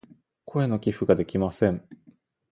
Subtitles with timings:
[0.45, 1.87] 声の寄付ができません。